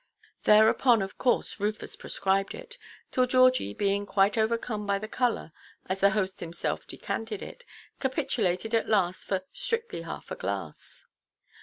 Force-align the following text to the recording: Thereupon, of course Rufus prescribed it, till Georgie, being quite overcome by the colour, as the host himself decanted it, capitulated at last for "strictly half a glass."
Thereupon, 0.45 1.03
of 1.03 1.19
course 1.19 1.59
Rufus 1.59 1.95
prescribed 1.95 2.55
it, 2.55 2.79
till 3.11 3.27
Georgie, 3.27 3.71
being 3.75 4.07
quite 4.07 4.35
overcome 4.35 4.87
by 4.87 4.97
the 4.97 5.07
colour, 5.07 5.51
as 5.85 5.99
the 5.99 6.09
host 6.09 6.39
himself 6.39 6.87
decanted 6.87 7.43
it, 7.43 7.63
capitulated 7.99 8.73
at 8.73 8.89
last 8.89 9.25
for 9.27 9.45
"strictly 9.53 10.01
half 10.01 10.31
a 10.31 10.35
glass." 10.35 11.05